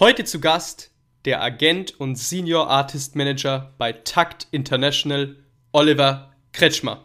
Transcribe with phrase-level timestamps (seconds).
[0.00, 0.94] Heute zu Gast
[1.24, 5.34] der Agent und Senior Artist Manager bei Takt International,
[5.72, 7.04] Oliver Kretschmer.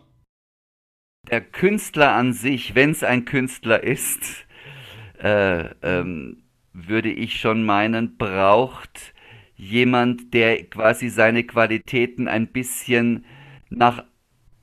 [1.27, 4.45] Der Künstler an sich, wenn es ein Künstler ist,
[5.19, 9.15] äh, ähm, würde ich schon meinen, braucht
[9.55, 13.25] jemand, der quasi seine Qualitäten ein bisschen
[13.71, 14.03] nach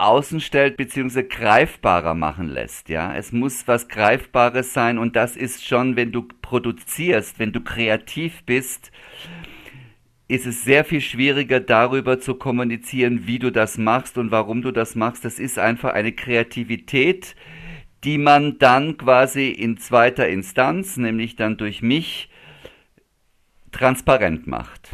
[0.00, 1.22] außen stellt bzw.
[1.24, 2.88] greifbarer machen lässt.
[2.88, 7.60] Ja, es muss was Greifbares sein und das ist schon, wenn du produzierst, wenn du
[7.60, 8.90] kreativ bist,
[10.28, 14.70] ist es sehr viel schwieriger darüber zu kommunizieren, wie du das machst und warum du
[14.70, 15.24] das machst.
[15.24, 17.34] Das ist einfach eine Kreativität,
[18.04, 22.30] die man dann quasi in zweiter Instanz, nämlich dann durch mich,
[23.72, 24.90] transparent macht.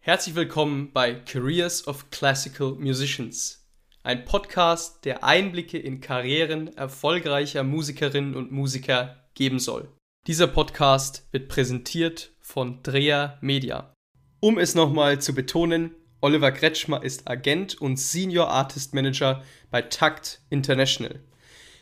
[0.00, 3.65] Herzlich willkommen bei Careers of Classical Musicians
[4.06, 9.88] ein Podcast, der Einblicke in Karrieren erfolgreicher Musikerinnen und Musiker geben soll.
[10.28, 13.92] Dieser Podcast wird präsentiert von Dreher Media.
[14.38, 15.90] Um es nochmal zu betonen,
[16.20, 21.18] Oliver Kretschmer ist Agent und Senior Artist Manager bei Takt International.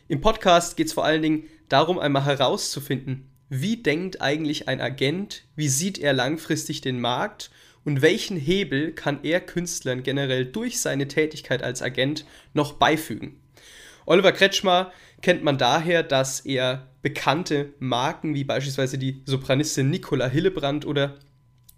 [0.07, 5.43] Im Podcast geht es vor allen Dingen darum, einmal herauszufinden, wie denkt eigentlich ein Agent,
[5.55, 7.51] wie sieht er langfristig den Markt
[7.85, 13.39] und welchen Hebel kann er Künstlern generell durch seine Tätigkeit als Agent noch beifügen.
[14.05, 14.91] Oliver Kretschmer
[15.21, 21.15] kennt man daher, dass er bekannte Marken wie beispielsweise die Sopranistin Nicola Hillebrand oder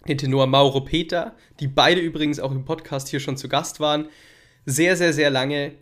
[0.08, 4.08] den Tenor Mauro Peter, die beide übrigens auch im Podcast hier schon zu Gast waren,
[4.66, 5.74] sehr, sehr, sehr lange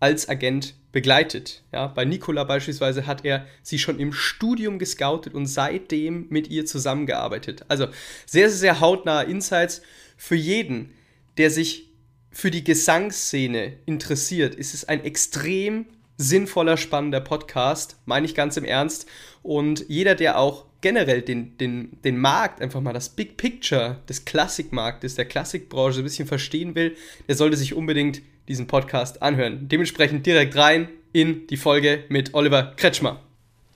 [0.00, 1.62] als Agent begleitet.
[1.72, 6.66] Ja, bei Nicola beispielsweise hat er sie schon im Studium gescoutet und seitdem mit ihr
[6.66, 7.64] zusammengearbeitet.
[7.68, 7.88] Also
[8.26, 9.82] sehr, sehr, hautnahe Insights
[10.16, 10.94] für jeden,
[11.36, 11.90] der sich
[12.30, 14.54] für die Gesangsszene interessiert.
[14.54, 19.06] Ist es ein extrem sinnvoller, spannender Podcast, meine ich ganz im Ernst.
[19.42, 24.24] Und jeder, der auch generell den, den, den Markt, einfach mal das Big Picture des
[24.24, 26.96] Klassikmarktes, der Klassikbranche ein bisschen verstehen will,
[27.28, 29.68] der sollte sich unbedingt diesen Podcast anhören.
[29.68, 33.20] Dementsprechend direkt rein in die Folge mit Oliver Kretschmer.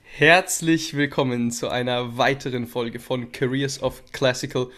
[0.01, 4.69] Herzlich willkommen zu einer weiteren Folge von Careers of Classical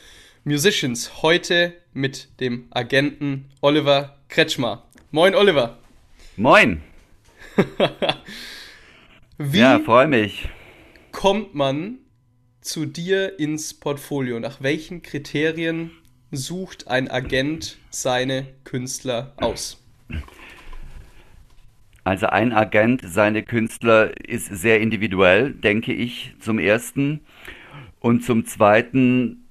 [0.44, 1.22] Musicians.
[1.22, 4.84] Heute mit dem Agenten Oliver Kretschmer.
[5.12, 5.78] Moin, Oliver.
[6.36, 6.82] Moin.
[9.38, 10.50] Wie ja, freue mich.
[11.14, 12.00] Kommt man
[12.60, 14.40] zu dir ins Portfolio?
[14.42, 15.92] Nach welchen Kriterien
[16.32, 19.85] sucht ein Agent seine Künstler aus?
[22.04, 27.22] Also ein Agent, seine Künstler ist sehr individuell, denke ich, zum ersten.
[28.00, 29.48] Und zum zweiten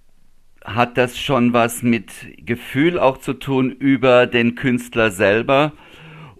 [0.64, 5.72] hat das schon was mit Gefühl auch zu tun über den Künstler selber.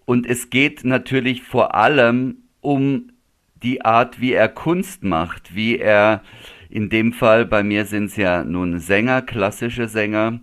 [0.04, 3.10] Und es geht natürlich vor allem um
[3.62, 6.22] die Art, wie er Kunst macht, wie er,
[6.70, 10.40] in dem Fall bei mir sind es ja nun Sänger, klassische Sänger,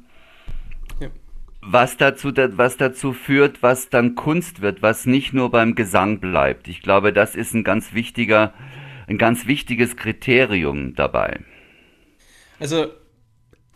[1.62, 6.68] was dazu, was dazu führt, was dann Kunst wird, was nicht nur beim Gesang bleibt.
[6.68, 8.54] Ich glaube, das ist ein ganz wichtiger,
[9.08, 11.40] ein ganz wichtiges Kriterium dabei.
[12.60, 12.88] Also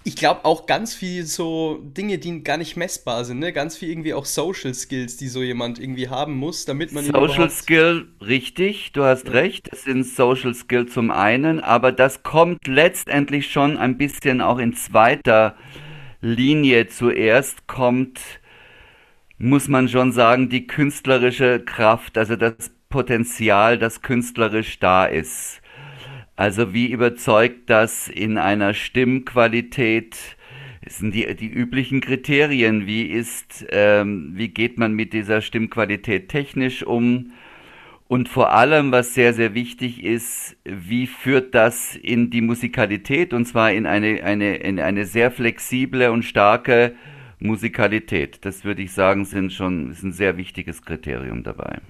[0.03, 3.51] ich glaube auch ganz viel so Dinge, die gar nicht messbar sind, ne?
[3.51, 7.50] Ganz viel irgendwie auch Social Skills, die so jemand irgendwie haben muss, damit man Social
[7.50, 9.34] Skill, richtig, du hast ja.
[9.34, 14.59] recht, das sind Social Skill zum einen, aber das kommt letztendlich schon ein bisschen auch
[14.59, 15.84] in zweiter äh,
[16.25, 18.19] Linie zuerst kommt,
[19.38, 25.62] muss man schon sagen, die künstlerische Kraft, also das Potenzial, das künstlerisch da ist.
[26.36, 30.18] Also wie überzeugt das in einer Stimmqualität?
[30.88, 32.86] sind die, die üblichen Kriterien.
[32.86, 37.31] Wie ist, ähm, wie geht man mit dieser Stimmqualität technisch um?
[38.08, 43.46] Und vor allem, was sehr, sehr wichtig ist, wie führt das in die Musikalität und
[43.46, 46.96] zwar in eine, eine, in eine sehr flexible und starke
[47.40, 48.46] Musikalität.
[48.46, 51.82] Das würde ich sagen, sind schon, ist ein sehr wichtiges Kriterium dabei.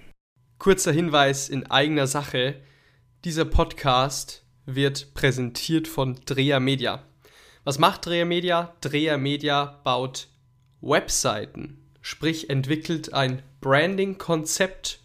[0.57, 2.61] Kurzer Hinweis in eigener Sache.
[3.25, 7.03] Dieser Podcast wird präsentiert von Dreher Media.
[7.65, 8.73] Was macht Dreher Media?
[8.79, 10.29] Dreher Media baut
[10.81, 15.04] Webseiten, sprich entwickelt ein Branding-Konzept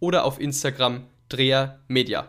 [0.00, 2.28] oder auf Instagram Dreher Media.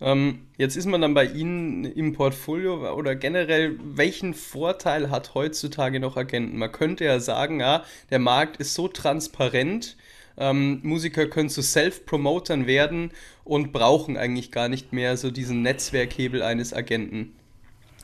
[0.00, 6.00] Ähm, jetzt ist man dann bei Ihnen im Portfolio oder generell, welchen Vorteil hat heutzutage
[6.00, 6.58] noch Agenten?
[6.58, 9.96] Man könnte ja sagen, ja, der Markt ist so transparent,
[10.36, 13.12] ähm, Musiker können zu Self-Promotern werden
[13.44, 17.34] und brauchen eigentlich gar nicht mehr so diesen Netzwerkhebel eines Agenten.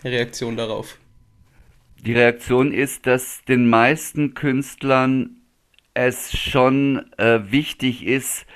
[0.04, 0.96] Reaktion darauf?
[2.04, 5.39] Die Reaktion ist, dass den meisten Künstlern
[6.06, 8.46] es schon äh, wichtig ist,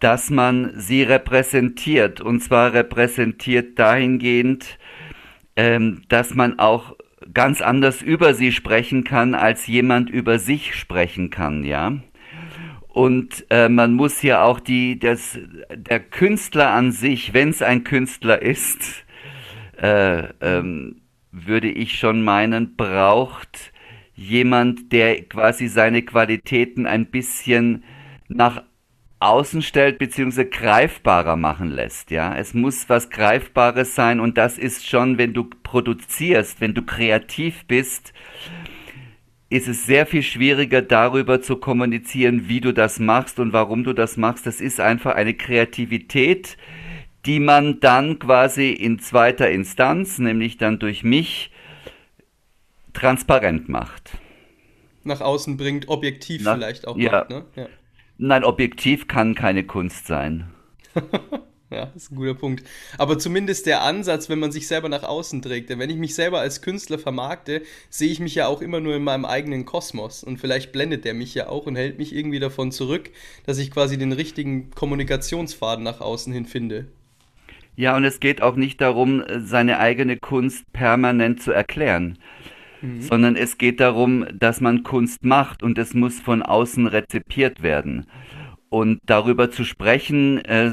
[0.00, 2.20] dass man sie repräsentiert.
[2.20, 4.78] Und zwar repräsentiert dahingehend,
[5.56, 6.96] ähm, dass man auch
[7.32, 11.98] ganz anders über sie sprechen kann, als jemand über sich sprechen kann, ja.
[12.88, 15.38] Und äh, man muss ja auch die, das,
[15.72, 19.04] der Künstler an sich, wenn es ein Künstler ist,
[19.80, 23.72] äh, ähm, würde ich schon meinen, braucht
[24.20, 27.84] jemand, der quasi seine Qualitäten ein bisschen
[28.28, 28.62] nach
[29.18, 32.10] außen stellt beziehungsweise greifbarer machen lässt.
[32.10, 36.82] Ja, es muss was Greifbares sein und das ist schon, wenn du produzierst, wenn du
[36.82, 38.12] kreativ bist,
[39.48, 43.94] ist es sehr viel schwieriger darüber zu kommunizieren, wie du das machst und warum du
[43.94, 44.46] das machst.
[44.46, 46.56] Das ist einfach eine Kreativität,
[47.26, 51.50] die man dann quasi in zweiter Instanz, nämlich dann durch mich,
[52.92, 54.18] transparent macht.
[55.02, 56.96] Nach außen bringt, objektiv Nach, vielleicht auch.
[56.96, 57.44] Ja, macht, ne?
[57.56, 57.68] ja.
[58.18, 60.50] Nein, objektiv kann keine Kunst sein.
[61.70, 62.64] ja, das ist ein guter Punkt.
[62.98, 65.70] Aber zumindest der Ansatz, wenn man sich selber nach außen trägt.
[65.70, 68.94] Denn wenn ich mich selber als Künstler vermarkte, sehe ich mich ja auch immer nur
[68.94, 70.22] in meinem eigenen Kosmos.
[70.22, 73.10] Und vielleicht blendet der mich ja auch und hält mich irgendwie davon zurück,
[73.46, 76.88] dass ich quasi den richtigen Kommunikationsfaden nach außen hin finde.
[77.74, 82.18] Ja, und es geht auch nicht darum, seine eigene Kunst permanent zu erklären.
[82.82, 83.02] Mhm.
[83.02, 88.06] sondern es geht darum, dass man Kunst macht und es muss von außen rezipiert werden.
[88.68, 90.72] Und darüber zu sprechen, äh,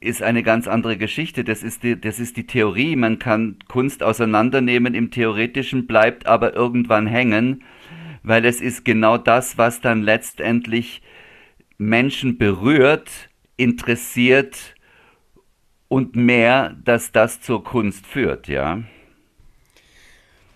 [0.00, 1.44] ist eine ganz andere Geschichte.
[1.44, 2.96] Das ist, die, das ist die Theorie.
[2.96, 7.64] Man kann Kunst auseinandernehmen, im Theoretischen bleibt aber irgendwann hängen,
[8.22, 11.02] weil es ist genau das, was dann letztendlich
[11.78, 13.10] Menschen berührt,
[13.56, 14.74] interessiert
[15.88, 18.82] und mehr, dass das zur Kunst führt, ja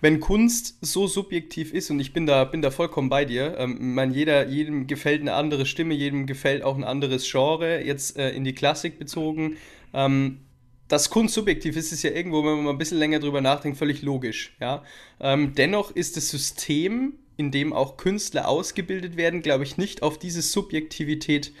[0.01, 3.93] wenn Kunst so subjektiv ist, und ich bin da, bin da vollkommen bei dir, ähm,
[3.93, 8.31] man, jeder, jedem gefällt eine andere Stimme, jedem gefällt auch ein anderes Genre, jetzt äh,
[8.31, 9.57] in die Klassik bezogen.
[9.93, 10.39] Ähm,
[10.87, 13.77] dass Kunst subjektiv ist, ist ja irgendwo, wenn man mal ein bisschen länger drüber nachdenkt,
[13.77, 14.57] völlig logisch.
[14.59, 14.83] Ja?
[15.21, 20.19] Ähm, dennoch ist das System, in dem auch Künstler ausgebildet werden, glaube ich, nicht auf
[20.19, 21.53] diese Subjektivität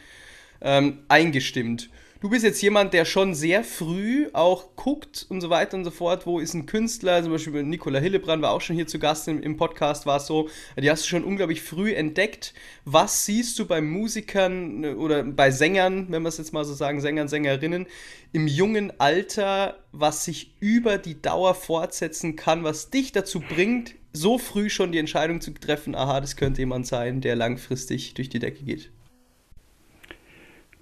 [0.61, 1.89] ähm, eingestimmt
[2.21, 5.91] du bist jetzt jemand, der schon sehr früh auch guckt und so weiter und so
[5.91, 9.27] fort, wo ist ein Künstler, zum Beispiel Nicola Hillebrand war auch schon hier zu Gast
[9.27, 10.47] im, im Podcast, war es so,
[10.77, 12.53] die hast du schon unglaublich früh entdeckt.
[12.85, 16.73] Was siehst du bei Musikern äh, oder bei Sängern, wenn wir es jetzt mal so
[16.73, 17.87] sagen, Sängern, Sängerinnen,
[18.33, 24.37] im jungen Alter, was sich über die Dauer fortsetzen kann, was dich dazu bringt, so
[24.37, 28.39] früh schon die Entscheidung zu treffen, aha, das könnte jemand sein, der langfristig durch die
[28.39, 28.91] Decke geht?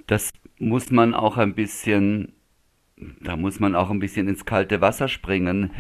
[0.06, 2.34] Das muss man auch ein bisschen,
[3.22, 5.72] da muss man auch ein bisschen ins kalte Wasser springen,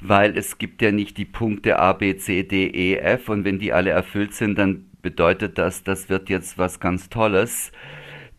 [0.00, 3.58] weil es gibt ja nicht die Punkte A, B, C, D, E, F und wenn
[3.58, 7.72] die alle erfüllt sind, dann bedeutet das, das wird jetzt was ganz Tolles.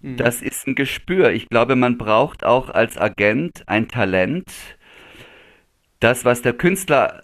[0.02, 0.18] Mhm.
[0.18, 1.32] Das ist ein Gespür.
[1.32, 4.46] Ich glaube, man braucht auch als Agent ein Talent.
[6.00, 7.22] Das, was der Künstler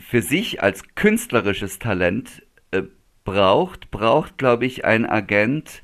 [0.00, 2.82] für sich als künstlerisches Talent äh,
[3.24, 5.82] braucht, braucht, glaube ich, ein Agent,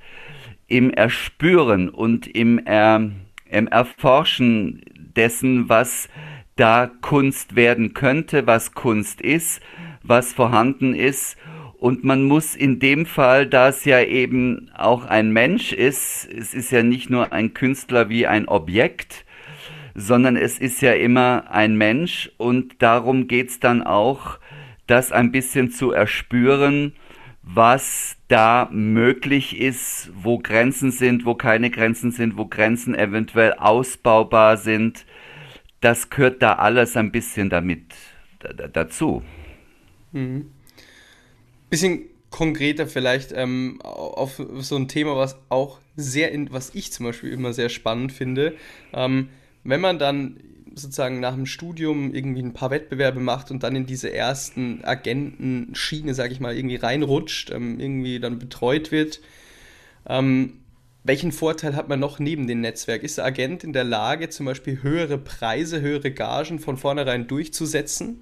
[0.69, 3.11] im Erspüren und im, er,
[3.51, 4.83] im Erforschen
[5.17, 6.09] dessen, was
[6.57, 9.61] da Kunst werden könnte, was Kunst ist,
[10.03, 11.37] was vorhanden ist.
[11.79, 16.55] Und man muss in dem Fall, da es ja eben auch ein Mensch ist, es
[16.55, 19.25] ist ja nicht nur ein Künstler wie ein Objekt,
[19.95, 24.39] sondern es ist ja immer ein Mensch und darum geht's dann auch,
[24.87, 26.93] das ein bisschen zu erspüren,
[27.49, 34.57] was da möglich ist, wo Grenzen sind, wo keine Grenzen sind, wo Grenzen eventuell ausbaubar
[34.57, 35.07] sind.
[35.81, 37.95] Das gehört da alles ein bisschen damit
[38.73, 39.23] dazu.
[40.13, 40.51] Mhm.
[41.71, 47.07] Bisschen konkreter vielleicht ähm, auf so ein Thema, was auch sehr, in, was ich zum
[47.07, 48.57] Beispiel immer sehr spannend finde.
[48.93, 49.29] Ähm,
[49.63, 50.41] wenn man dann
[50.77, 56.15] sozusagen nach dem Studium irgendwie ein paar Wettbewerbe macht und dann in diese ersten Agentenschiene,
[56.15, 59.21] sage ich mal, irgendwie reinrutscht, ähm, irgendwie dann betreut wird.
[60.07, 60.61] Ähm,
[61.03, 63.03] welchen Vorteil hat man noch neben dem Netzwerk?
[63.05, 68.21] Ist der Agent in der Lage, zum Beispiel höhere Preise, höhere Gagen von vornherein durchzusetzen?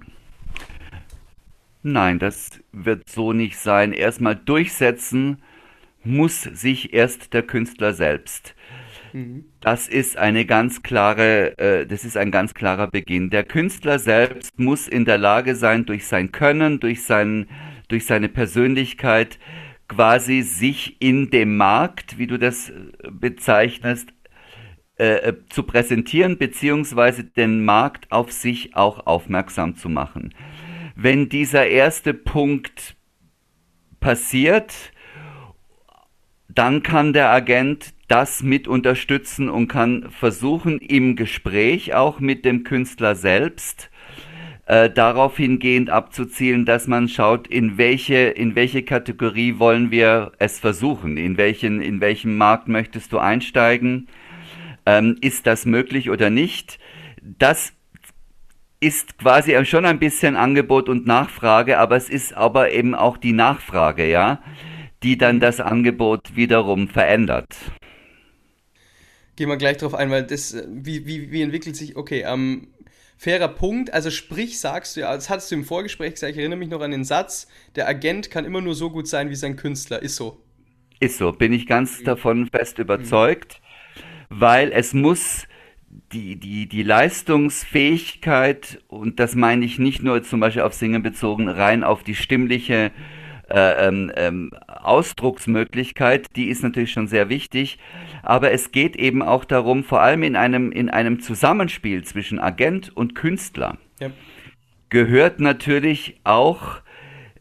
[1.83, 3.91] Nein, das wird so nicht sein.
[3.91, 5.41] Erstmal durchsetzen
[6.03, 8.54] muss sich erst der Künstler selbst.
[9.15, 9.45] Mhm.
[9.61, 13.29] Das ist eine ganz klare, äh, das ist ein ganz klarer Beginn.
[13.29, 17.47] Der Künstler selbst muss in der Lage sein, durch sein Können, durch, sein,
[17.87, 19.39] durch seine Persönlichkeit
[19.87, 22.73] quasi sich in dem Markt, wie du das
[23.09, 24.09] bezeichnest,
[24.97, 30.33] äh, äh, zu präsentieren, beziehungsweise den Markt auf sich auch aufmerksam zu machen.
[30.97, 32.97] Wenn dieser erste Punkt
[34.01, 34.73] passiert,
[36.49, 42.63] dann kann der Agent das mit unterstützen und kann versuchen, im Gespräch auch mit dem
[42.63, 43.89] Künstler selbst
[44.67, 50.59] äh, darauf hingehend abzuzielen, dass man schaut, in welche, in welche Kategorie wollen wir es
[50.59, 54.07] versuchen, in welchen, in welchem Markt möchtest du einsteigen,
[54.85, 56.79] ähm, ist das möglich oder nicht.
[57.21, 57.73] Das
[58.79, 63.33] ist quasi schon ein bisschen Angebot und Nachfrage, aber es ist aber eben auch die
[63.33, 64.41] Nachfrage, ja,
[65.01, 67.55] die dann das Angebot wiederum verändert.
[69.35, 72.67] Gehen wir gleich drauf ein, weil das, äh, wie, wie, wie entwickelt sich, okay, ähm,
[73.17, 76.59] fairer Punkt, also sprich, sagst du ja, das hattest du im Vorgespräch gesagt, ich erinnere
[76.59, 79.55] mich noch an den Satz, der Agent kann immer nur so gut sein wie sein
[79.55, 80.41] Künstler, ist so.
[80.99, 82.05] Ist so, bin ich ganz mhm.
[82.05, 83.61] davon fest überzeugt,
[84.29, 84.39] mhm.
[84.41, 85.47] weil es muss
[86.11, 91.47] die, die, die Leistungsfähigkeit, und das meine ich nicht nur zum Beispiel auf Singen bezogen,
[91.47, 92.91] rein auf die stimmliche
[93.49, 97.77] äh, ähm, ähm, Ausdrucksmöglichkeit, die ist natürlich schon sehr wichtig,
[98.25, 102.95] aber es geht eben auch darum, vor allem in einem, in einem Zusammenspiel zwischen Agent
[102.95, 104.09] und Künstler, ja.
[104.89, 106.81] gehört natürlich auch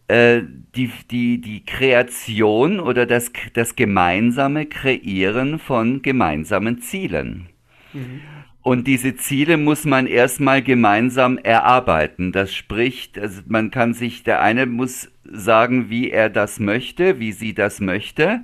[0.09, 0.43] äh,
[0.75, 7.49] die, die, die Kreation oder das, das gemeinsame Kreieren von gemeinsamen Zielen.
[7.93, 8.21] Mhm.
[8.61, 12.33] Und diese Ziele muss man erstmal gemeinsam erarbeiten.
[12.33, 17.33] Das spricht, also man kann sich, der eine muss sagen, wie er das möchte, wie
[17.33, 18.41] sie das möchte.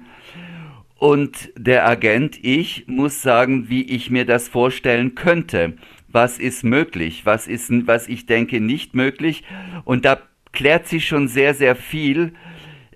[1.00, 5.78] Und der Agent, ich, muss sagen, wie ich mir das vorstellen könnte.
[6.08, 7.24] Was ist möglich?
[7.24, 9.42] Was ist, was ich denke, nicht möglich?
[9.84, 10.20] Und da
[10.52, 12.34] klärt sich schon sehr, sehr viel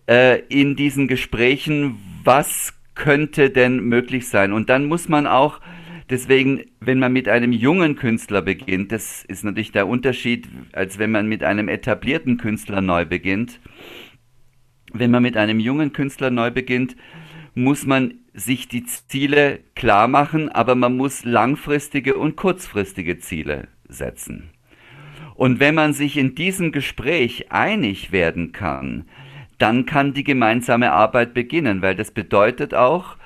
[0.06, 4.52] äh, in diesen Gesprächen, was könnte denn möglich sein?
[4.52, 5.60] Und dann muss man auch
[6.10, 11.10] Deswegen, wenn man mit einem jungen Künstler beginnt, das ist natürlich der Unterschied, als wenn
[11.10, 13.58] man mit einem etablierten Künstler neu beginnt.
[14.92, 16.94] Wenn man mit einem jungen Künstler neu beginnt,
[17.54, 24.50] muss man sich die Ziele klar machen, aber man muss langfristige und kurzfristige Ziele setzen.
[25.34, 29.04] Und wenn man sich in diesem Gespräch einig werden kann,
[29.58, 33.16] dann kann die gemeinsame Arbeit beginnen, weil das bedeutet auch,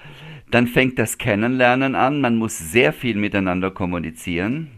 [0.51, 2.21] dann fängt das Kennenlernen an.
[2.21, 4.69] Man muss sehr viel miteinander kommunizieren,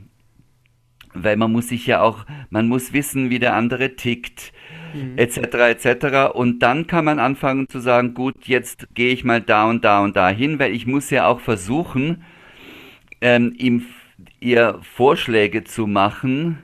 [1.15, 4.53] weil man muss sich ja auch, man muss wissen, wie der andere tickt,
[4.95, 5.17] mhm.
[5.17, 5.39] etc.
[5.39, 6.35] etc.
[6.35, 10.01] Und dann kann man anfangen zu sagen, gut, jetzt gehe ich mal da und da
[10.01, 12.23] und da hin, weil ich muss ja auch versuchen,
[13.21, 13.85] ähm, ihm
[14.39, 16.59] ihr Vorschläge zu machen,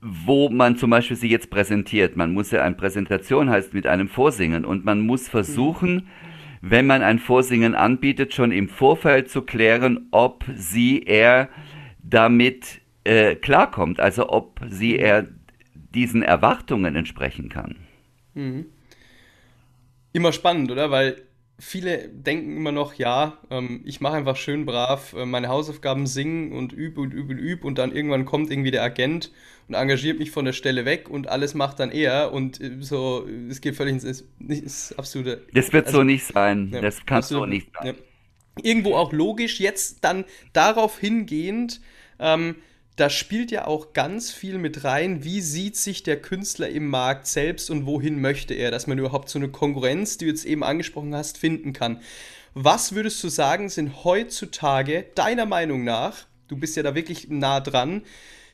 [0.00, 2.16] wo man zum Beispiel sie jetzt präsentiert.
[2.16, 6.08] Man muss ja eine Präsentation heißt mit einem Vorsingen und man muss versuchen, mhm
[6.66, 11.50] wenn man ein Vorsingen anbietet, schon im Vorfeld zu klären, ob sie, er
[12.02, 15.28] damit äh, klarkommt, also ob sie, er
[15.74, 17.76] diesen Erwartungen entsprechen kann.
[18.34, 18.66] Mhm.
[20.12, 20.90] Immer spannend, oder?
[20.90, 21.22] Weil
[21.58, 26.52] viele denken immer noch, ja, ähm, ich mache einfach schön brav äh, meine Hausaufgaben singen
[26.52, 29.30] und übe und übe und übe und dann irgendwann kommt irgendwie der Agent
[29.68, 33.26] und engagiert mich von der Stelle weg und alles macht dann er und äh, so,
[33.48, 35.46] es geht völlig ins, ins absolute.
[35.52, 36.70] Das wird also, so nicht sein.
[36.72, 37.86] Ja, das kann absolut, so nicht sein.
[37.86, 37.92] Ja.
[38.62, 41.80] Irgendwo auch logisch, jetzt dann darauf hingehend,
[42.18, 42.56] ähm,
[42.96, 47.26] da spielt ja auch ganz viel mit rein, wie sieht sich der Künstler im Markt
[47.26, 50.62] selbst und wohin möchte er, dass man überhaupt so eine Konkurrenz, die du jetzt eben
[50.62, 52.00] angesprochen hast, finden kann.
[52.54, 57.58] Was würdest du sagen, sind heutzutage deiner Meinung nach, du bist ja da wirklich nah
[57.58, 58.02] dran,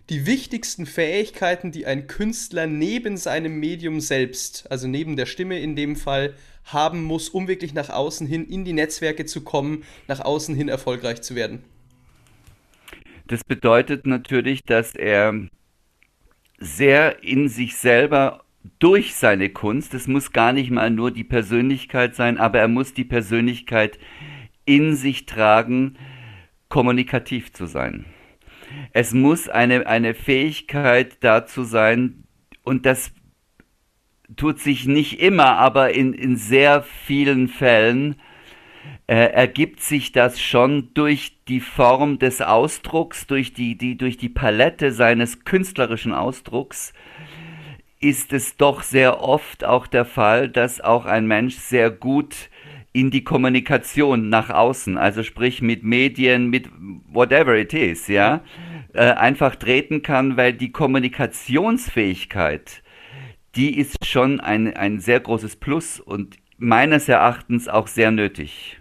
[0.09, 5.76] die wichtigsten Fähigkeiten, die ein Künstler neben seinem Medium selbst, also neben der Stimme in
[5.76, 10.20] dem Fall, haben muss, um wirklich nach außen hin in die Netzwerke zu kommen, nach
[10.20, 11.62] außen hin erfolgreich zu werden?
[13.30, 15.46] Das bedeutet natürlich, dass er
[16.58, 18.42] sehr in sich selber
[18.80, 22.92] durch seine Kunst, es muss gar nicht mal nur die Persönlichkeit sein, aber er muss
[22.92, 24.00] die Persönlichkeit
[24.64, 25.96] in sich tragen,
[26.68, 28.04] kommunikativ zu sein.
[28.92, 32.25] Es muss eine, eine Fähigkeit dazu sein,
[32.64, 33.12] und das
[34.34, 38.16] tut sich nicht immer, aber in, in sehr vielen Fällen
[39.06, 44.28] äh, ergibt sich das schon durch die Form des Ausdrucks, durch die, die, durch die
[44.28, 46.92] Palette seines künstlerischen Ausdrucks,
[48.00, 52.49] ist es doch sehr oft auch der Fall, dass auch ein Mensch sehr gut
[52.92, 56.68] in die Kommunikation nach außen, also sprich mit Medien, mit
[57.08, 58.42] whatever it is, ja,
[58.94, 62.82] äh, einfach treten kann, weil die Kommunikationsfähigkeit,
[63.54, 68.80] die ist schon ein, ein sehr großes Plus und meines Erachtens auch sehr nötig.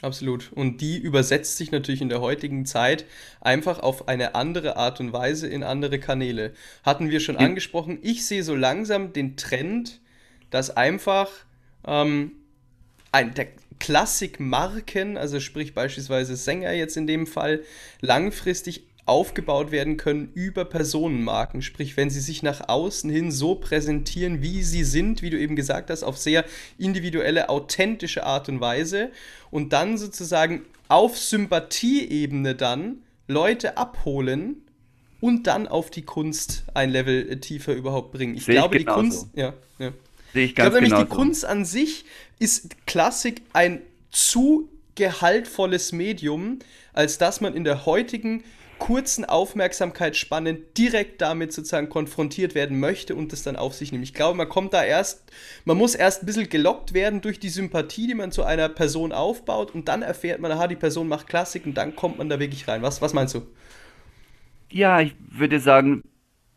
[0.00, 0.50] Absolut.
[0.52, 3.04] Und die übersetzt sich natürlich in der heutigen Zeit
[3.40, 6.54] einfach auf eine andere Art und Weise in andere Kanäle.
[6.82, 8.00] Hatten wir schon angesprochen.
[8.02, 10.00] Ich sehe so langsam den Trend,
[10.50, 11.30] dass einfach
[11.86, 12.32] ähm,
[13.12, 13.46] ein, der
[13.78, 17.62] Klassikmarken, also sprich beispielsweise Sänger jetzt in dem Fall,
[18.00, 21.60] langfristig aufgebaut werden können über Personenmarken.
[21.62, 25.56] Sprich, wenn sie sich nach außen hin so präsentieren, wie sie sind, wie du eben
[25.56, 26.44] gesagt hast, auf sehr
[26.78, 29.10] individuelle, authentische Art und Weise
[29.50, 34.62] und dann sozusagen auf Sympathieebene dann Leute abholen
[35.20, 38.36] und dann auf die Kunst ein Level tiefer überhaupt bringen.
[38.36, 39.92] Ich Sehe glaube, ich die Kunst, ja, ja.
[40.32, 42.04] Sehe ich ganz ich glaube nämlich, die Kunst an sich
[42.38, 46.58] ist Klassik ein zu gehaltvolles Medium,
[46.92, 48.44] als dass man in der heutigen
[48.82, 54.02] kurzen Aufmerksamkeitsspannen direkt damit sozusagen konfrontiert werden möchte und das dann auf sich nimmt.
[54.02, 55.30] Ich glaube, man kommt da erst,
[55.64, 59.12] man muss erst ein bisschen gelockt werden durch die Sympathie, die man zu einer Person
[59.12, 62.40] aufbaut und dann erfährt man, aha, die Person macht Klassik und dann kommt man da
[62.40, 62.82] wirklich rein.
[62.82, 63.46] Was, was meinst du?
[64.68, 66.02] Ja, ich würde sagen,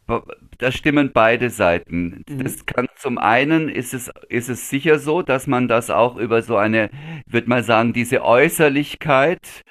[0.07, 2.23] da stimmen beide Seiten.
[2.27, 2.43] Mhm.
[2.43, 6.41] Das kann zum einen ist es, ist es sicher so, dass man das auch über
[6.41, 6.89] so eine,
[7.27, 9.63] würde mal sagen, diese Äußerlichkeit,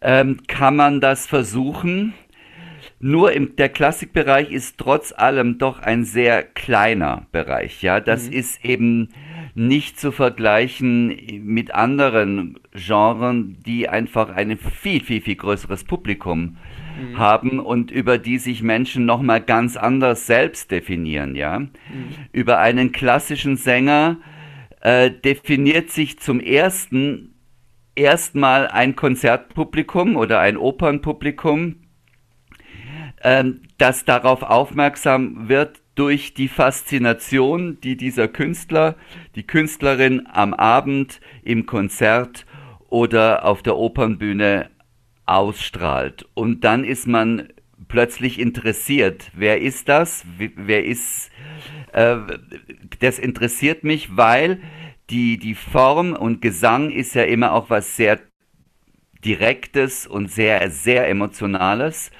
[0.00, 2.14] ähm, kann man das versuchen.
[3.00, 7.82] Nur im, der Klassikbereich ist trotz allem doch ein sehr kleiner Bereich.
[7.82, 8.32] Ja, das mhm.
[8.32, 9.08] ist eben
[9.54, 16.56] nicht zu vergleichen mit anderen Genren, die einfach ein viel, viel, viel größeres Publikum
[17.00, 17.18] mhm.
[17.18, 21.58] haben und über die sich Menschen nochmal ganz anders selbst definieren, ja.
[21.58, 21.70] Mhm.
[22.32, 24.18] Über einen klassischen Sänger
[24.80, 27.31] äh, definiert sich zum ersten
[27.94, 31.76] erstmal ein Konzertpublikum oder ein Opernpublikum,
[33.22, 38.96] ähm, das darauf aufmerksam wird durch die Faszination, die dieser Künstler,
[39.34, 42.46] die Künstlerin am Abend im Konzert
[42.88, 44.70] oder auf der Opernbühne
[45.26, 46.26] ausstrahlt.
[46.34, 47.48] Und dann ist man
[47.88, 49.30] plötzlich interessiert.
[49.34, 50.24] Wer ist das?
[50.38, 51.30] Wer ist,
[51.92, 52.16] äh,
[53.00, 54.60] das interessiert mich, weil
[55.12, 58.18] die, die Form und Gesang ist ja immer auch was sehr
[59.24, 62.10] Direktes und sehr, sehr Emotionales.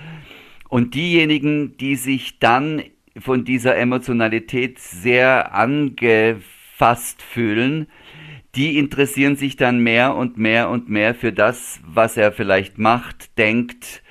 [0.68, 2.82] Und diejenigen, die sich dann
[3.18, 7.88] von dieser Emotionalität sehr angefasst fühlen,
[8.54, 13.36] die interessieren sich dann mehr und mehr und mehr für das, was er vielleicht macht,
[13.38, 14.02] denkt,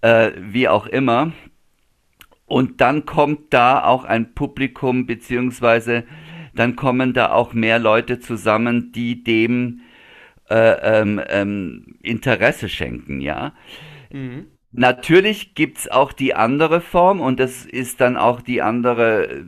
[0.00, 1.32] äh, wie auch immer.
[2.44, 6.04] Und dann kommt da auch ein Publikum, beziehungsweise
[6.58, 9.80] dann kommen da auch mehr Leute zusammen, die dem
[10.48, 13.54] äh, ähm, ähm, Interesse schenken, ja.
[14.12, 14.46] Mhm.
[14.72, 19.44] Natürlich gibt's auch die andere Form und das ist dann auch die andere,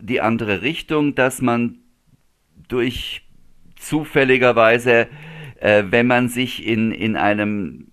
[0.00, 1.78] die andere Richtung, dass man
[2.68, 3.28] durch
[3.76, 5.08] zufälligerweise,
[5.60, 7.88] äh, wenn man sich in, in einem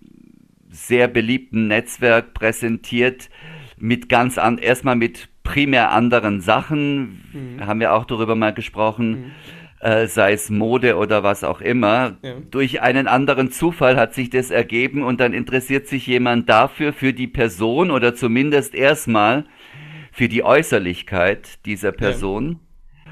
[0.69, 3.29] sehr beliebten Netzwerk präsentiert,
[3.77, 7.65] mit ganz an, erstmal mit primär anderen Sachen, mhm.
[7.65, 9.31] haben wir auch darüber mal gesprochen, mhm.
[9.79, 12.17] äh, sei es Mode oder was auch immer.
[12.21, 12.35] Ja.
[12.51, 17.13] Durch einen anderen Zufall hat sich das ergeben und dann interessiert sich jemand dafür, für
[17.13, 19.45] die Person oder zumindest erstmal
[20.11, 22.59] für die Äußerlichkeit dieser Person.
[23.05, 23.11] Ja.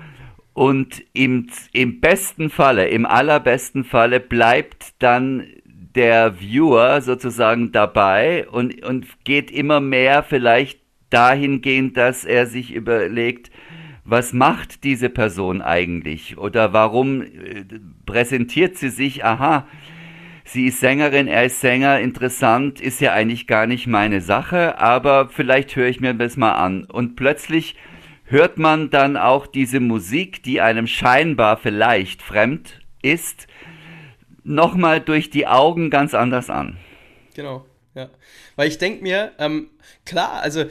[0.53, 5.45] Und im, im besten Falle, im allerbesten Falle bleibt dann
[5.95, 13.51] der Viewer sozusagen dabei und, und geht immer mehr vielleicht dahingehend, dass er sich überlegt,
[14.05, 17.65] was macht diese Person eigentlich oder warum äh,
[18.05, 19.67] präsentiert sie sich, aha,
[20.43, 25.29] sie ist Sängerin, er ist Sänger, interessant, ist ja eigentlich gar nicht meine Sache, aber
[25.29, 26.85] vielleicht höre ich mir das mal an.
[26.85, 27.75] Und plötzlich
[28.23, 33.47] hört man dann auch diese Musik, die einem scheinbar vielleicht fremd ist,
[34.43, 36.77] nochmal durch die Augen ganz anders an.
[37.35, 37.65] Genau,
[37.99, 38.09] ja.
[38.55, 39.69] Weil ich denke mir, ähm,
[40.05, 40.65] klar, also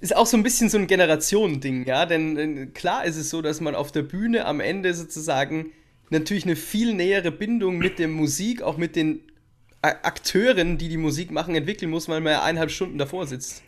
[0.00, 3.42] ist auch so ein bisschen so ein Generationending, ja, denn äh, klar ist es so,
[3.42, 5.72] dass man auf der Bühne am Ende sozusagen
[6.10, 9.20] natürlich eine viel nähere Bindung mit der Musik, auch mit den
[9.82, 13.62] Akteuren, die die Musik machen, entwickeln muss, weil man ja eineinhalb Stunden davor sitzt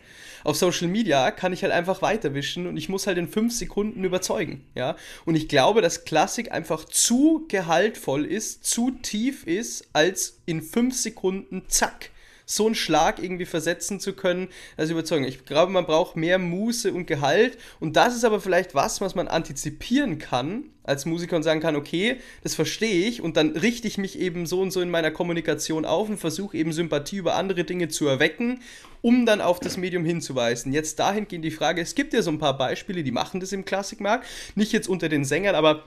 [0.47, 4.05] auf Social Media kann ich halt einfach weiterwischen und ich muss halt in fünf Sekunden
[4.05, 4.95] überzeugen, ja.
[5.25, 10.95] Und ich glaube, dass Klassik einfach zu gehaltvoll ist, zu tief ist, als in fünf
[10.95, 12.11] Sekunden zack
[12.49, 15.25] so einen Schlag irgendwie versetzen zu können, das überzeugen.
[15.25, 19.15] Ich glaube, man braucht mehr Muße und Gehalt und das ist aber vielleicht was, was
[19.15, 23.89] man antizipieren kann als Musiker und sagen kann, okay, das verstehe ich und dann richte
[23.89, 27.35] ich mich eben so und so in meiner Kommunikation auf und versuche eben Sympathie über
[27.35, 28.61] andere Dinge zu erwecken,
[29.01, 30.71] um dann auf das Medium hinzuweisen.
[30.71, 33.65] Jetzt dahingehend die Frage, es gibt ja so ein paar Beispiele, die machen das im
[33.65, 35.83] Klassikmarkt, nicht jetzt unter den Sängern, aber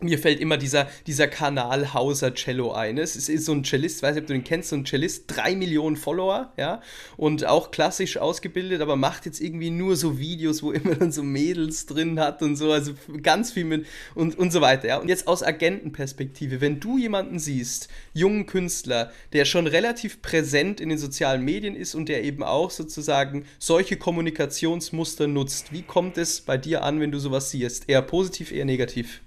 [0.00, 2.98] mir fällt immer dieser, dieser Kanal Hauser Cello ein.
[2.98, 5.54] Es ist so ein Cellist, weiß nicht, ob du den kennst, so ein Cellist, drei
[5.54, 6.82] Millionen Follower, ja,
[7.16, 11.22] und auch klassisch ausgebildet, aber macht jetzt irgendwie nur so Videos, wo immer dann so
[11.22, 14.98] Mädels drin hat und so, also ganz viel mit und, und so weiter, ja.
[14.98, 20.90] Und jetzt aus Agentenperspektive, wenn du jemanden siehst, jungen Künstler, der schon relativ präsent in
[20.90, 26.40] den sozialen Medien ist und der eben auch sozusagen solche Kommunikationsmuster nutzt, wie kommt es
[26.40, 27.88] bei dir an, wenn du sowas siehst?
[27.88, 29.23] Eher positiv, eher negativ?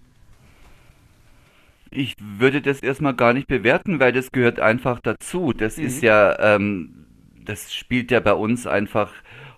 [1.91, 5.53] Ich würde das erstmal gar nicht bewerten, weil das gehört einfach dazu.
[5.53, 5.85] Das mhm.
[5.85, 7.05] ist ja, ähm,
[7.45, 9.11] das spielt ja bei uns einfach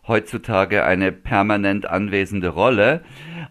[0.07, 3.01] heutzutage eine permanent anwesende Rolle.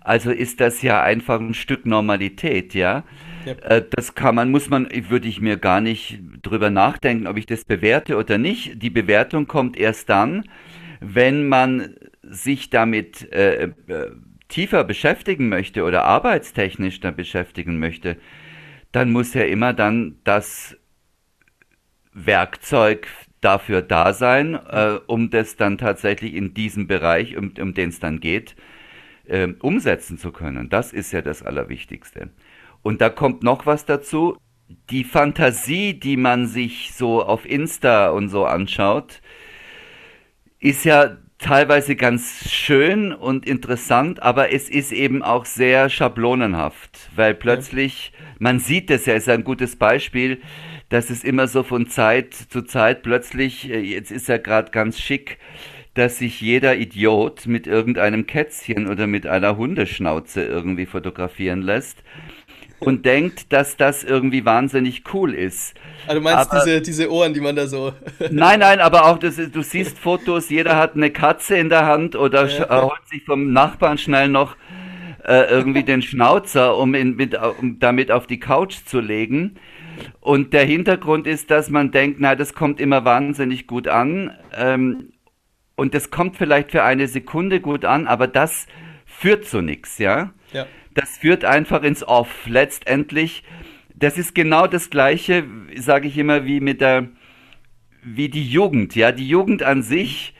[0.00, 3.04] Also ist das ja einfach ein Stück Normalität, ja.
[3.46, 3.52] ja.
[3.52, 7.46] Äh, das kann man, muss man, würde ich mir gar nicht drüber nachdenken, ob ich
[7.46, 8.82] das bewerte oder nicht.
[8.82, 10.44] Die Bewertung kommt erst dann,
[11.00, 13.70] wenn man sich damit äh, äh,
[14.48, 18.16] tiefer beschäftigen möchte oder arbeitstechnisch da beschäftigen möchte
[18.98, 20.76] dann muss ja immer dann das
[22.12, 23.06] Werkzeug
[23.40, 28.00] dafür da sein, äh, um das dann tatsächlich in diesem Bereich, um, um den es
[28.00, 28.56] dann geht,
[29.26, 30.68] äh, umsetzen zu können.
[30.68, 32.30] Das ist ja das Allerwichtigste.
[32.82, 34.36] Und da kommt noch was dazu.
[34.90, 39.22] Die Fantasie, die man sich so auf Insta und so anschaut,
[40.58, 47.34] ist ja teilweise ganz schön und interessant, aber es ist eben auch sehr schablonenhaft, weil
[47.34, 50.40] plötzlich, man sieht es ja, ist ein gutes Beispiel,
[50.88, 55.00] dass es immer so von Zeit zu Zeit plötzlich, äh, jetzt ist er gerade ganz
[55.00, 55.38] schick,
[55.94, 62.02] dass sich jeder Idiot mit irgendeinem Kätzchen oder mit einer Hundeschnauze irgendwie fotografieren lässt
[62.80, 65.74] und denkt, dass das irgendwie wahnsinnig cool ist.
[66.06, 67.92] Also du meinst aber, diese, diese Ohren, die man da so.
[68.30, 72.14] nein, nein, aber auch das, du siehst Fotos, jeder hat eine Katze in der Hand
[72.14, 72.82] oder ja.
[72.82, 74.56] holt sich vom Nachbarn schnell noch
[75.24, 79.56] äh, irgendwie den Schnauzer, um, in, mit, um damit auf die Couch zu legen.
[80.20, 84.30] Und der Hintergrund ist, dass man denkt, na, das kommt immer wahnsinnig gut an.
[84.56, 85.12] Ähm,
[85.74, 88.66] und das kommt vielleicht für eine Sekunde gut an, aber das
[89.04, 90.32] führt zu nichts, ja?
[90.52, 90.66] Ja
[90.98, 92.46] das führt einfach ins Off.
[92.46, 93.44] Letztendlich,
[93.94, 95.44] das ist genau das Gleiche,
[95.76, 97.08] sage ich immer, wie mit der,
[98.02, 98.96] wie die Jugend.
[98.96, 100.34] Ja, die Jugend an sich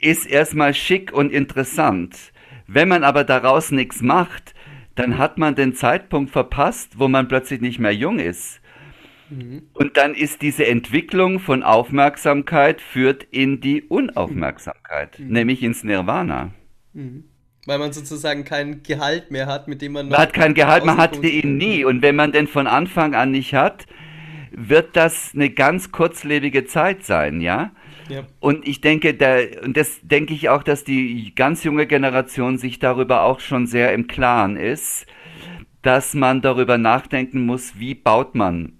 [0.00, 2.32] ist erstmal schick und interessant.
[2.66, 4.54] Wenn man aber daraus nichts macht,
[4.96, 8.60] dann hat man den Zeitpunkt verpasst, wo man plötzlich nicht mehr jung ist.
[9.30, 9.62] Mhm.
[9.72, 15.28] Und dann ist diese Entwicklung von Aufmerksamkeit führt in die Unaufmerksamkeit, mhm.
[15.28, 16.52] nämlich ins Nirvana.
[16.92, 17.24] Mhm.
[17.66, 20.08] Weil man sozusagen kein Gehalt mehr hat, mit dem man.
[20.08, 21.84] Man hat kein Gehalt, man hatte ihn nie.
[21.84, 23.86] Und wenn man den von Anfang an nicht hat,
[24.50, 27.72] wird das eine ganz kurzlebige Zeit sein, ja?
[28.08, 28.22] ja.
[28.40, 32.78] Und ich denke, da, und das denke ich auch, dass die ganz junge Generation sich
[32.78, 35.06] darüber auch schon sehr im Klaren ist,
[35.82, 38.78] dass man darüber nachdenken muss, wie baut man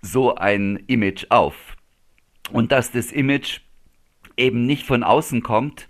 [0.00, 1.76] so ein Image auf.
[2.50, 3.60] Und dass das Image
[4.36, 5.88] eben nicht von außen kommt,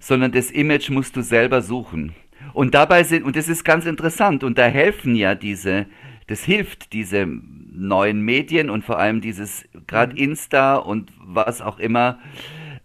[0.00, 2.14] sondern das Image musst du selber suchen.
[2.52, 5.86] Und dabei sind, und das ist ganz interessant, und da helfen ja diese,
[6.26, 10.18] das hilft diese neuen Medien und vor allem dieses, gerade mhm.
[10.18, 12.18] Insta und was auch immer.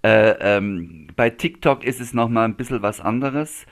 [0.04, 3.66] Äh, ähm, bei TikTok ist es nochmal ein bisschen was anderes.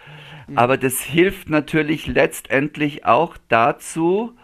[0.47, 0.57] Mhm.
[0.57, 4.35] Aber das hilft natürlich letztendlich auch dazu,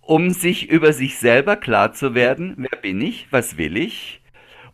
[0.00, 4.17] um sich über sich selber klar zu werden, wer bin ich, was will ich,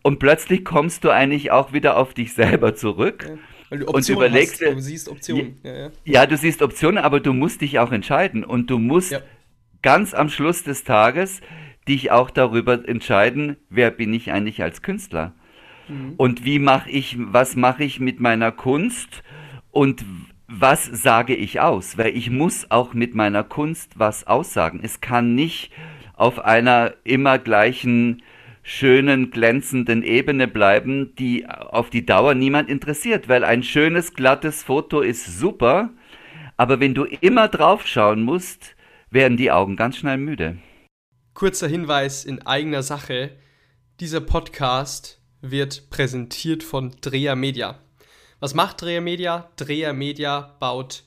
[0.04, 3.26] und plötzlich kommst du eigentlich auch wieder auf dich selber zurück.
[3.26, 3.38] Ja.
[3.70, 5.58] Weil du Optionen und überlegst, hast, du siehst Optionen.
[5.62, 5.90] Ja, ja.
[6.04, 8.44] ja, du siehst Optionen, aber du musst dich auch entscheiden.
[8.44, 9.20] Und du musst ja.
[9.80, 11.40] ganz am Schluss des Tages
[11.88, 15.32] dich auch darüber entscheiden, wer bin ich eigentlich als Künstler.
[15.88, 16.12] Mhm.
[16.18, 19.22] Und wie mache ich, was mache ich mit meiner Kunst
[19.70, 20.04] und
[20.46, 21.96] was sage ich aus?
[21.96, 24.80] Weil ich muss auch mit meiner Kunst was aussagen.
[24.82, 25.72] Es kann nicht
[26.12, 28.22] auf einer immer gleichen
[28.64, 35.02] schönen, glänzenden Ebene bleiben, die auf die Dauer niemand interessiert, weil ein schönes, glattes Foto
[35.02, 35.90] ist super,
[36.56, 38.74] aber wenn du immer draufschauen musst,
[39.10, 40.56] werden die Augen ganz schnell müde.
[41.34, 43.36] Kurzer Hinweis in eigener Sache.
[44.00, 47.78] Dieser Podcast wird präsentiert von Dreher Media.
[48.40, 49.50] Was macht Dreher Media?
[49.56, 51.04] Dreher Media baut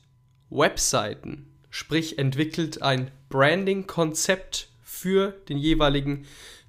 [0.50, 6.26] Webseiten, sprich entwickelt ein Branding-Konzept für den jeweiligen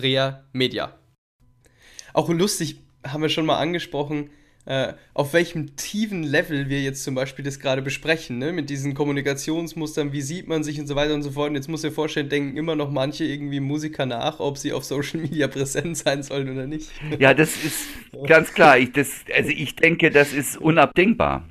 [0.00, 0.98] drehermedia.
[2.12, 4.30] Auch lustig, haben wir schon mal angesprochen,
[4.68, 8.52] äh, auf welchem tiefen Level wir jetzt zum Beispiel das gerade besprechen, ne?
[8.52, 11.48] mit diesen Kommunikationsmustern, wie sieht man sich und so weiter und so fort.
[11.48, 14.84] Und jetzt muss ihr vorstellen, denken immer noch manche irgendwie Musiker nach, ob sie auf
[14.84, 16.90] Social Media präsent sein sollen oder nicht.
[17.18, 17.86] Ja, das ist
[18.26, 18.76] ganz klar.
[18.76, 21.44] Ich, das, also ich denke, das ist unabdingbar.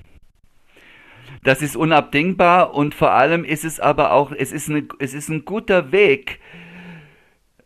[1.43, 5.29] Das ist unabdingbar und vor allem ist es aber auch, es ist, eine, es ist
[5.29, 6.39] ein guter Weg,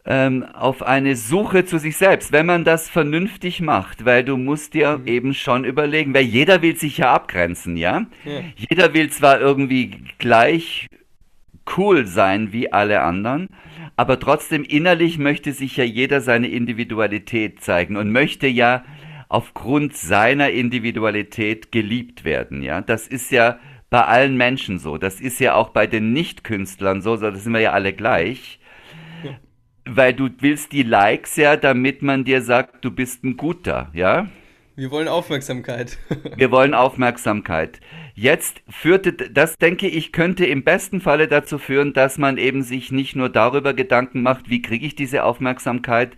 [0.06, 4.74] ähm, auf eine Suche zu sich selbst, wenn man das vernünftig macht, weil du musst
[4.74, 5.08] dir mhm.
[5.08, 8.08] eben schon überlegen, weil jeder will sich ja abgrenzen, ja?
[8.26, 8.42] ja?
[8.56, 10.88] Jeder will zwar irgendwie gleich
[11.78, 13.50] cool sein wie alle anderen,
[13.96, 18.84] aber trotzdem innerlich möchte sich ja jeder seine Individualität zeigen und möchte ja
[19.30, 22.82] aufgrund seiner Individualität geliebt werden, ja?
[22.82, 23.60] Das ist ja
[23.92, 24.98] bei allen Menschen so.
[24.98, 28.61] Das ist ja auch bei den Nichtkünstlern so, so das sind wir ja alle gleich
[29.86, 34.28] weil du willst die Likes ja, damit man dir sagt, du bist ein guter, ja?
[34.76, 35.98] Wir wollen Aufmerksamkeit.
[36.38, 37.80] Wir wollen Aufmerksamkeit.
[38.16, 42.92] Jetzt führte, das denke ich, könnte im besten Falle dazu führen, dass man eben sich
[42.92, 46.16] nicht nur darüber Gedanken macht, wie kriege ich diese Aufmerksamkeit,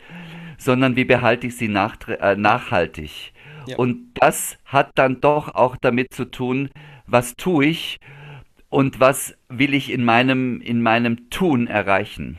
[0.57, 3.33] sondern wie behalte ich sie nach, äh, nachhaltig.
[3.67, 3.77] Ja.
[3.77, 6.69] Und das hat dann doch auch damit zu tun,
[7.07, 7.97] was tue ich
[8.69, 12.37] und was will ich in meinem, in meinem Tun erreichen.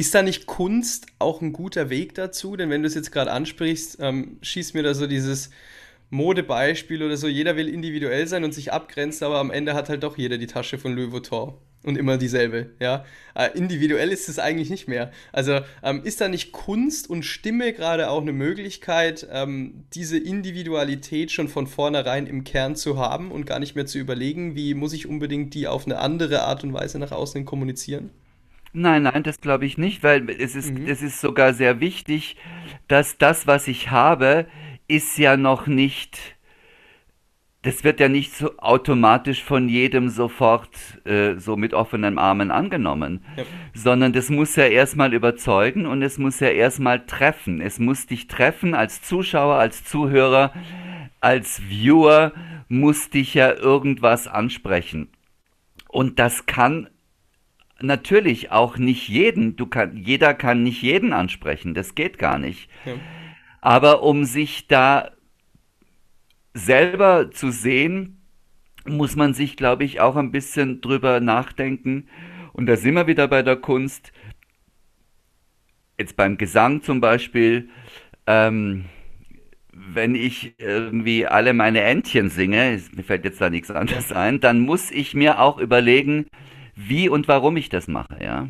[0.00, 2.56] Ist da nicht Kunst auch ein guter Weg dazu?
[2.56, 5.50] Denn wenn du es jetzt gerade ansprichst, ähm, schießt mir da so dieses
[6.08, 10.02] Modebeispiel oder so, jeder will individuell sein und sich abgrenzen, aber am Ende hat halt
[10.02, 13.04] doch jeder die Tasche von Louis Vuitton und immer dieselbe, ja.
[13.34, 15.12] Äh, individuell ist es eigentlich nicht mehr.
[15.32, 21.30] Also ähm, ist da nicht Kunst und Stimme gerade auch eine Möglichkeit, ähm, diese Individualität
[21.30, 24.94] schon von vornherein im Kern zu haben und gar nicht mehr zu überlegen, wie muss
[24.94, 28.10] ich unbedingt die auf eine andere Art und Weise nach außen kommunizieren?
[28.72, 30.86] Nein, nein, das glaube ich nicht, weil es ist, mhm.
[30.86, 32.36] es ist sogar sehr wichtig,
[32.86, 34.46] dass das, was ich habe,
[34.86, 36.36] ist ja noch nicht,
[37.62, 40.70] das wird ja nicht so automatisch von jedem sofort
[41.04, 43.44] äh, so mit offenen Armen angenommen, ja.
[43.74, 47.60] sondern das muss ja erstmal überzeugen und es muss ja erstmal treffen.
[47.60, 50.52] Es muss dich treffen als Zuschauer, als Zuhörer,
[51.20, 52.32] als Viewer,
[52.68, 55.08] muss dich ja irgendwas ansprechen.
[55.88, 56.88] Und das kann
[57.82, 62.68] natürlich auch nicht jeden, du kann, jeder kann nicht jeden ansprechen, das geht gar nicht.
[62.84, 62.94] Ja.
[63.60, 65.10] Aber um sich da
[66.54, 68.20] selber zu sehen,
[68.86, 72.08] muss man sich, glaube ich, auch ein bisschen drüber nachdenken.
[72.52, 74.12] Und da sind wir wieder bei der Kunst.
[75.98, 77.68] Jetzt beim Gesang zum Beispiel,
[78.26, 78.86] ähm,
[79.72, 84.60] wenn ich irgendwie alle meine Entchen singe, mir fällt jetzt da nichts anderes ein, dann
[84.60, 86.26] muss ich mir auch überlegen,
[86.88, 88.48] wie und warum ich das mache, ja.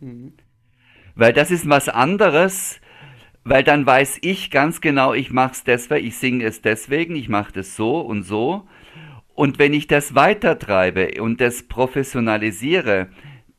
[0.00, 0.32] Mhm.
[1.14, 2.80] Weil das ist was anderes,
[3.44, 7.28] weil dann weiß ich ganz genau, ich mache es deswegen, ich singe es deswegen, ich
[7.28, 8.68] mache das so und so.
[9.34, 13.08] Und wenn ich das weitertreibe und das professionalisiere,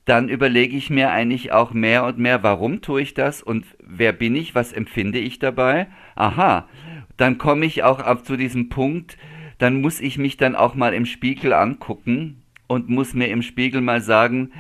[0.06, 4.12] dann überlege ich mir eigentlich auch mehr und mehr, warum tue ich das und wer
[4.12, 5.88] bin ich, was empfinde ich dabei.
[6.16, 6.68] Aha,
[7.18, 9.18] dann komme ich auch ab zu diesem Punkt,
[9.58, 13.82] dann muss ich mich dann auch mal im Spiegel angucken und muss mir im Spiegel
[13.82, 14.52] mal sagen,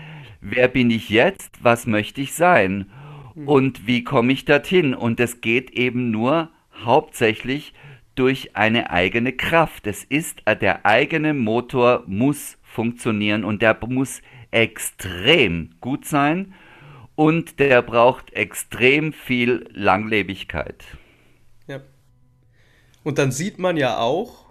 [0.41, 2.89] wer bin ich jetzt, was möchte ich sein
[3.35, 3.47] hm.
[3.47, 4.93] und wie komme ich dorthin.
[4.95, 6.49] Und es geht eben nur
[6.83, 7.73] hauptsächlich
[8.15, 9.85] durch eine eigene Kraft.
[9.85, 16.53] Es ist, äh, der eigene Motor muss funktionieren und der muss extrem gut sein
[17.15, 20.83] und der braucht extrem viel Langlebigkeit.
[21.67, 21.81] Ja.
[23.03, 24.48] Und dann sieht man ja auch,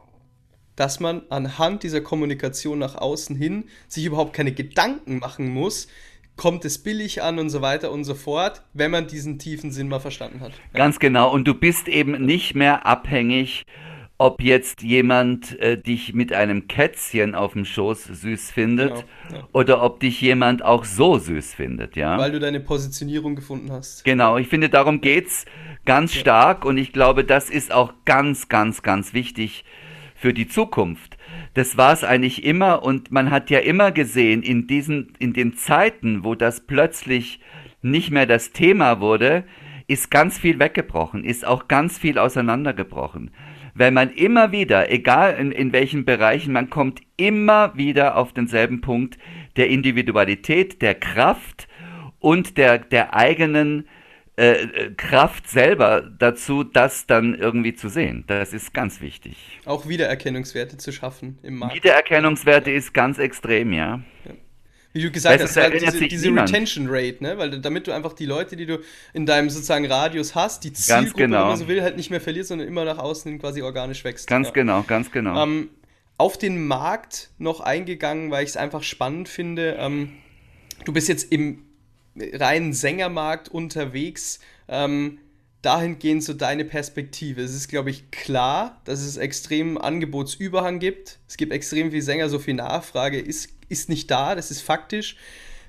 [0.79, 5.89] dass man anhand dieser Kommunikation nach außen hin sich überhaupt keine Gedanken machen muss,
[6.37, 9.89] kommt es billig an und so weiter und so fort, wenn man diesen tiefen Sinn
[9.89, 10.53] mal verstanden hat.
[10.73, 10.79] Ja.
[10.79, 11.33] Ganz genau.
[11.33, 13.65] Und du bist eben nicht mehr abhängig,
[14.19, 19.49] ob jetzt jemand äh, dich mit einem Kätzchen auf dem Schoß süß findet genau, ja.
[19.53, 22.19] oder ob dich jemand auch so süß findet, ja.
[22.19, 24.05] Weil du deine Positionierung gefunden hast.
[24.05, 25.45] Genau, ich finde, darum geht's
[25.85, 26.21] ganz ja.
[26.21, 29.65] stark und ich glaube, das ist auch ganz, ganz, ganz wichtig,
[30.19, 31.17] für die Zukunft.
[31.55, 35.55] Das war es eigentlich immer und man hat ja immer gesehen, in diesen, in den
[35.55, 37.41] Zeiten, wo das plötzlich
[37.83, 39.45] nicht mehr das Thema wurde,
[39.87, 43.31] ist ganz viel weggebrochen, ist auch ganz viel auseinandergebrochen.
[43.75, 48.81] Weil man immer wieder, egal in, in welchen Bereichen, man kommt immer wieder auf denselben
[48.81, 49.19] Punkt
[49.57, 51.69] der Individualität, der Kraft
[52.19, 53.87] und der, der eigenen
[54.39, 58.23] äh, äh, Kraft selber dazu, das dann irgendwie zu sehen.
[58.29, 59.37] Das ist ganz wichtig.
[59.65, 61.75] Auch Wiedererkennungswerte zu schaffen im Markt.
[61.75, 64.01] Wiedererkennungswerte ist ganz extrem, ja.
[64.25, 64.35] ja.
[64.93, 67.37] Wie du gesagt das hast, halt diese, diese Retention Rate, ne?
[67.37, 68.79] Weil damit du einfach die Leute, die du
[69.13, 71.41] in deinem sozusagen Radius hast, die Zielgruppe, genau.
[71.41, 74.29] wenn man so will, halt nicht mehr verlierst, sondern immer nach außen quasi organisch wächst.
[74.29, 74.55] Ganz ja.
[74.55, 75.43] genau, ganz genau.
[75.43, 75.71] Ähm,
[76.17, 79.77] auf den Markt noch eingegangen, weil ich es einfach spannend finde.
[79.81, 80.13] Ähm,
[80.85, 81.65] du bist jetzt im
[82.33, 84.41] reinen Sängermarkt unterwegs.
[84.69, 85.19] Ähm,
[85.63, 87.43] dahingehend so deine Perspektive.
[87.43, 91.19] Es ist, glaube ich, klar, dass es extrem Angebotsüberhang gibt.
[91.27, 95.17] Es gibt extrem viele Sänger, so viel Nachfrage ist, ist nicht da, das ist faktisch.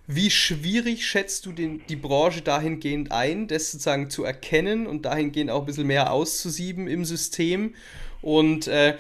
[0.06, 5.52] Wie schwierig schätzt du den, die Branche dahingehend ein, das sozusagen zu erkennen und dahingehend
[5.52, 7.76] auch ein bisschen mehr auszusieben im System?
[8.22, 8.96] Und äh,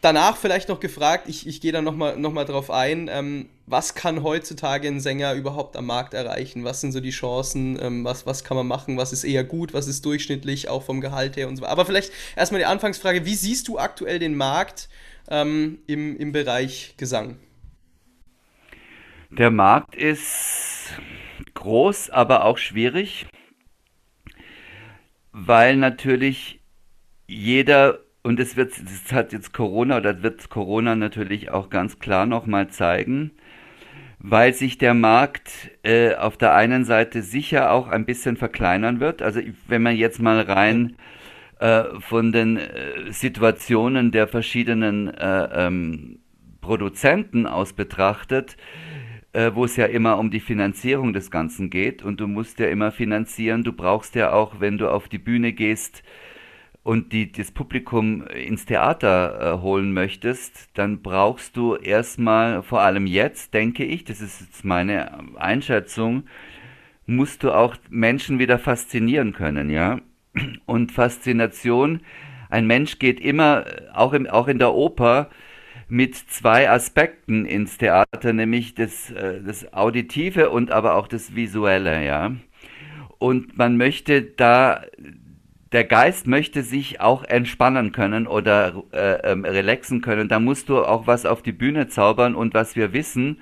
[0.00, 3.94] danach vielleicht noch gefragt, ich, ich gehe da nochmal noch mal drauf ein, ähm, was
[3.94, 6.64] kann heutzutage ein Sänger überhaupt am Markt erreichen?
[6.64, 7.78] Was sind so die Chancen?
[7.80, 8.96] Ähm, was, was kann man machen?
[8.96, 9.74] Was ist eher gut?
[9.74, 11.72] Was ist durchschnittlich, auch vom Gehalt her und so weiter?
[11.72, 14.88] Aber vielleicht erstmal die Anfangsfrage, wie siehst du aktuell den Markt
[15.28, 17.38] ähm, im, im Bereich Gesang?
[19.30, 20.90] Der Markt ist
[21.54, 23.26] groß, aber auch schwierig,
[25.30, 26.60] weil natürlich
[27.28, 32.26] jeder und es wird, das hat jetzt Corona oder wird Corona natürlich auch ganz klar
[32.26, 33.30] nochmal zeigen,
[34.18, 39.22] weil sich der Markt äh, auf der einen Seite sicher auch ein bisschen verkleinern wird.
[39.22, 40.96] Also wenn man jetzt mal rein
[41.60, 46.18] äh, von den äh, Situationen der verschiedenen äh, ähm,
[46.60, 48.58] Produzenten aus betrachtet,
[49.32, 52.66] äh, wo es ja immer um die Finanzierung des Ganzen geht und du musst ja
[52.66, 56.02] immer finanzieren, du brauchst ja auch, wenn du auf die Bühne gehst,
[56.82, 63.06] und die, das Publikum ins Theater äh, holen möchtest, dann brauchst du erstmal, vor allem
[63.06, 66.24] jetzt, denke ich, das ist jetzt meine Einschätzung,
[67.06, 70.00] musst du auch Menschen wieder faszinieren können, ja.
[70.66, 72.00] Und Faszination,
[72.48, 75.28] ein Mensch geht immer, auch, im, auch in der Oper,
[75.88, 82.04] mit zwei Aspekten ins Theater, nämlich das, äh, das Auditive und aber auch das Visuelle,
[82.06, 82.32] ja.
[83.18, 84.82] Und man möchte da
[85.72, 90.84] der Geist möchte sich auch entspannen können oder äh, ähm, relaxen können, da musst du
[90.84, 93.40] auch was auf die Bühne zaubern und was wir wissen,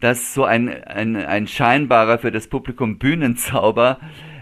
[0.00, 3.98] dass so ein, ein, ein scheinbarer für das Publikum Bühnenzauber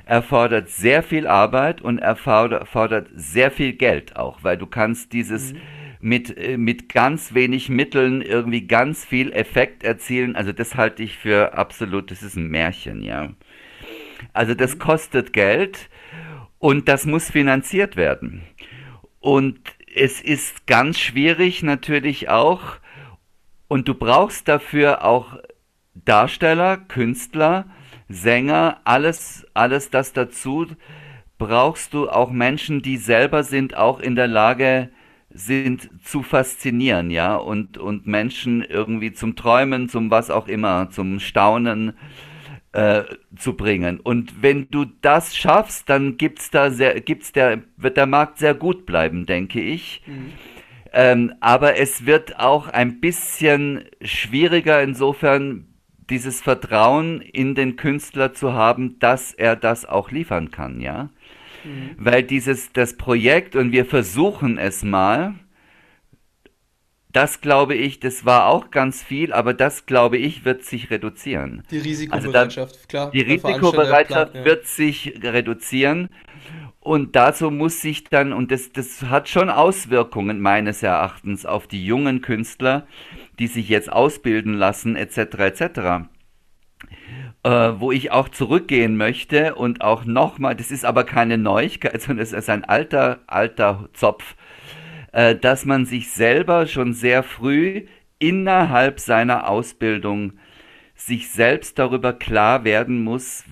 [0.07, 5.59] erfordert sehr viel Arbeit und erfordert sehr viel Geld auch, weil du kannst dieses mhm.
[6.01, 10.35] mit, äh, mit ganz wenig Mitteln irgendwie ganz viel Effekt erzielen.
[10.35, 13.31] Also das halte ich für absolut, das ist ein Märchen, ja.
[14.33, 14.79] Also das mhm.
[14.81, 15.91] kostet Geld
[16.63, 18.43] und das muss finanziert werden.
[19.19, 19.59] Und
[19.97, 22.77] es ist ganz schwierig natürlich auch,
[23.67, 25.39] und du brauchst dafür auch
[25.97, 27.67] Darsteller, Künstler,
[28.09, 30.69] Sänger, alles, alles das dazu,
[31.37, 34.91] brauchst du auch Menschen, die selber sind auch in der Lage,
[35.31, 41.19] sind zu faszinieren, ja, und, und Menschen irgendwie zum Träumen, zum was auch immer, zum
[41.19, 41.95] Staunen,
[42.73, 43.03] äh,
[43.37, 44.01] zu bringen.
[44.01, 48.55] Und wenn du das schaffst, dann gibt's da sehr, gibt's der, wird der Markt sehr
[48.55, 50.03] gut bleiben, denke ich.
[50.07, 50.33] Mhm.
[50.95, 55.67] Ähm, aber es wird auch ein bisschen schwieriger insofern,
[56.11, 61.11] dieses Vertrauen in den Künstler zu haben, dass er das auch liefern kann, ja.
[61.65, 61.91] Mhm.
[61.97, 65.35] Weil dieses, das Projekt, und wir versuchen es mal,
[67.13, 71.63] das glaube ich, das war auch ganz viel, aber das glaube ich, wird sich reduzieren.
[71.71, 73.11] Die Risikobereitschaft, also da, klar.
[73.11, 74.45] Die Risikobereitschaft klar, ja.
[74.45, 76.09] wird sich reduzieren.
[76.81, 81.85] Und dazu muss sich dann, und das, das hat schon Auswirkungen meines Erachtens auf die
[81.85, 82.87] jungen Künstler,
[83.39, 85.67] die sich jetzt ausbilden lassen, etc., etc.,
[87.45, 92.23] äh, wo ich auch zurückgehen möchte und auch nochmal, das ist aber keine Neuigkeit, sondern
[92.23, 94.35] es ist ein alter, alter Zopf,
[95.13, 97.87] äh, dass man sich selber schon sehr früh
[98.19, 100.35] innerhalb seiner Ausbildung
[100.95, 103.45] sich selbst darüber klar werden muss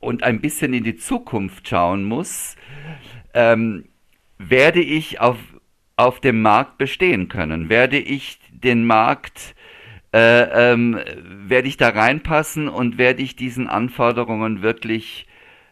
[0.00, 2.56] und ein bisschen in die Zukunft schauen muss,
[3.34, 3.84] ähm,
[4.38, 5.38] werde ich auf,
[5.96, 7.68] auf dem Markt bestehen können?
[7.68, 9.54] Werde ich den Markt,
[10.12, 15.26] äh, ähm, werde ich da reinpassen und werde ich diesen Anforderungen wirklich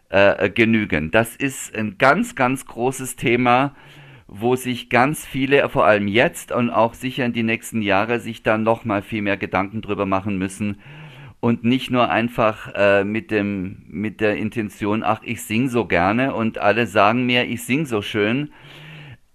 [0.09, 1.11] äh, genügen?
[1.11, 3.75] Das ist ein ganz, ganz großes Thema
[4.27, 8.43] wo sich ganz viele, vor allem jetzt und auch sicher in die nächsten Jahre, sich
[8.43, 10.77] dann noch mal viel mehr Gedanken drüber machen müssen.
[11.45, 16.33] und nicht nur einfach äh, mit dem mit der Intention, ach, ich sing so gerne
[16.33, 18.51] und alle sagen mir, ich sing so schön.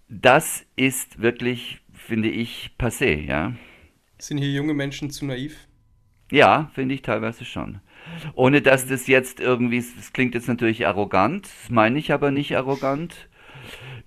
[0.08, 3.52] Das ist wirklich, finde ich, passé, ja.
[4.18, 5.68] Sind hier junge Menschen zu naiv?
[6.32, 7.80] Ja, finde ich teilweise schon.
[8.34, 12.56] Ohne dass das jetzt irgendwie, das klingt jetzt natürlich arrogant, das meine ich aber nicht
[12.56, 13.28] arrogant.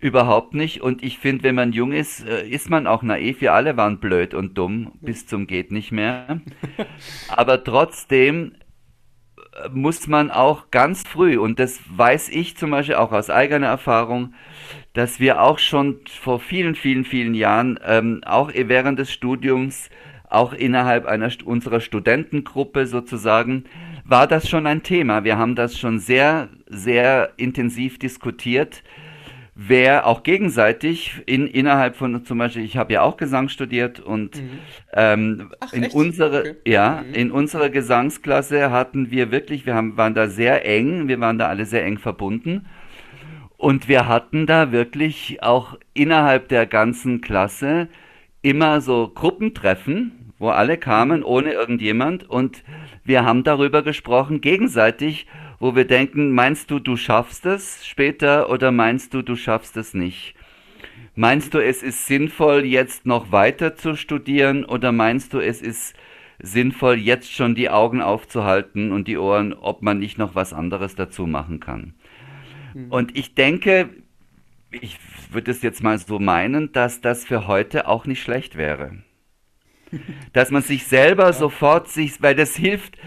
[0.04, 0.82] Überhaupt nicht.
[0.82, 3.40] Und ich finde, wenn man jung ist, äh, ist man auch naiv.
[3.40, 6.42] Wir alle waren blöd und dumm bis zum geht nicht mehr.
[7.30, 8.52] Aber trotzdem
[9.38, 13.68] äh, muss man auch ganz früh, und das weiß ich zum Beispiel auch aus eigener
[13.68, 14.34] Erfahrung,
[14.92, 19.90] dass wir auch schon vor vielen, vielen, vielen Jahren, ähm, auch während des Studiums,
[20.30, 23.64] auch innerhalb einer unserer Studentengruppe sozusagen,
[24.04, 25.24] war das schon ein Thema.
[25.24, 28.84] Wir haben das schon sehr, sehr intensiv diskutiert
[29.56, 34.38] wer auch gegenseitig in, innerhalb von zum Beispiel, ich habe ja auch Gesang studiert und
[34.38, 34.50] mhm.
[34.94, 36.56] ähm, Ach, in unsere okay.
[36.66, 37.14] ja mhm.
[37.14, 41.48] in unserer Gesangsklasse hatten wir wirklich, wir haben, waren da sehr eng, wir waren da
[41.48, 42.66] alle sehr eng verbunden
[43.58, 47.88] und wir hatten da wirklich auch innerhalb der ganzen Klasse
[48.42, 52.64] immer so Gruppentreffen, wo alle kamen ohne irgendjemand und
[53.04, 55.28] wir haben darüber gesprochen gegenseitig
[55.64, 59.94] wo wir denken, meinst du, du schaffst es später oder meinst du, du schaffst es
[59.94, 60.36] nicht?
[61.16, 65.96] Meinst du, es ist sinnvoll, jetzt noch weiter zu studieren oder meinst du, es ist
[66.42, 70.96] sinnvoll, jetzt schon die Augen aufzuhalten und die Ohren, ob man nicht noch was anderes
[70.96, 71.94] dazu machen kann?
[72.74, 72.92] Mhm.
[72.92, 73.88] Und ich denke,
[74.70, 75.00] ich
[75.32, 78.98] würde es jetzt mal so meinen, dass das für heute auch nicht schlecht wäre.
[80.34, 81.34] Dass man sich selber ja.
[81.34, 82.98] sofort sich, weil das hilft,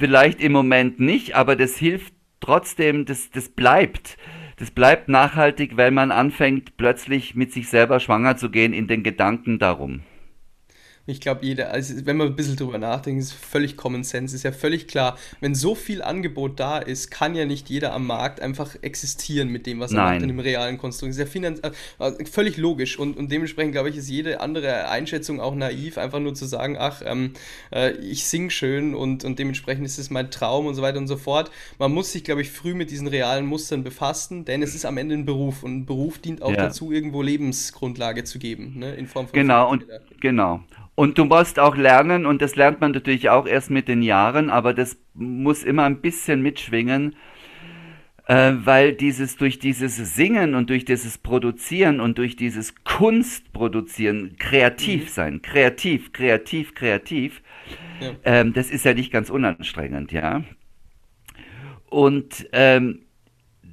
[0.00, 4.16] vielleicht im Moment nicht, aber das hilft trotzdem, das, das bleibt.
[4.56, 9.02] Das bleibt nachhaltig, weil man anfängt, plötzlich mit sich selber schwanger zu gehen in den
[9.02, 10.00] Gedanken darum.
[11.10, 14.34] Ich glaube, jeder, also wenn man ein bisschen drüber nachdenkt, ist völlig Common Sense.
[14.34, 18.06] Ist ja völlig klar, wenn so viel Angebot da ist, kann ja nicht jeder am
[18.06, 20.14] Markt einfach existieren mit dem, was er Nein.
[20.14, 21.10] macht in dem realen Konstrukt.
[21.10, 21.60] Ist ja finanz
[21.98, 26.20] also völlig logisch und, und dementsprechend, glaube ich, ist jede andere Einschätzung auch naiv, einfach
[26.20, 27.32] nur zu sagen, ach, ähm,
[27.72, 31.08] äh, ich sing schön und, und dementsprechend ist es mein Traum und so weiter und
[31.08, 31.50] so fort.
[31.78, 34.98] Man muss sich, glaube ich, früh mit diesen realen Mustern befassen, denn es ist am
[34.98, 36.56] Ende ein Beruf und ein Beruf dient auch ja.
[36.56, 39.86] dazu, irgendwo Lebensgrundlage zu geben, ne, in Form von Genau, und
[40.20, 40.60] genau.
[41.00, 44.50] Und du musst auch lernen, und das lernt man natürlich auch erst mit den Jahren,
[44.50, 47.16] aber das muss immer ein bisschen mitschwingen,
[48.26, 55.04] äh, weil dieses durch dieses Singen und durch dieses Produzieren und durch dieses Kunstproduzieren, kreativ
[55.04, 55.08] mhm.
[55.08, 57.40] sein, kreativ, kreativ, kreativ,
[58.00, 58.10] ja.
[58.24, 60.44] ähm, das ist ja nicht ganz unanstrengend, ja.
[61.88, 63.06] Und ähm,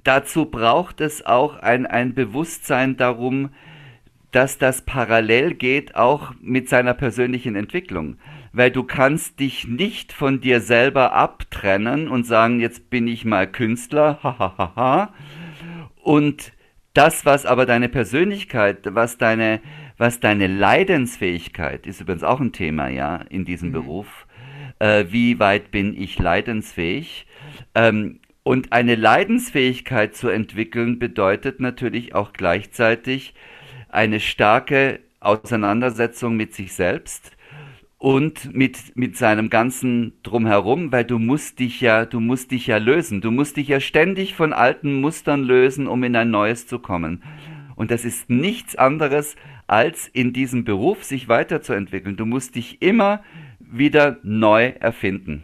[0.05, 3.49] dazu braucht es auch ein, ein Bewusstsein darum,
[4.37, 8.17] dass das parallel geht auch mit seiner persönlichen Entwicklung.
[8.53, 13.47] Weil du kannst dich nicht von dir selber abtrennen und sagen, jetzt bin ich mal
[13.47, 15.11] Künstler, hahaha.
[16.03, 16.51] und
[16.93, 19.59] das, was aber deine Persönlichkeit, was deine,
[19.97, 23.73] was deine Leidensfähigkeit, ist übrigens auch ein Thema, ja, in diesem mhm.
[23.73, 24.27] Beruf.
[24.77, 27.25] Äh, wie weit bin ich leidensfähig?
[27.73, 33.33] Ähm, und eine Leidensfähigkeit zu entwickeln bedeutet natürlich auch gleichzeitig,
[33.97, 37.31] eine starke Auseinandersetzung mit sich selbst
[37.97, 42.77] und mit, mit seinem ganzen Drumherum, weil du musst dich ja, du musst dich ja
[42.77, 43.21] lösen.
[43.21, 47.23] Du musst dich ja ständig von alten Mustern lösen, um in ein neues zu kommen.
[47.75, 49.35] Und das ist nichts anderes,
[49.65, 52.17] als in diesem Beruf sich weiterzuentwickeln.
[52.17, 53.23] Du musst dich immer
[53.59, 55.43] wieder neu erfinden.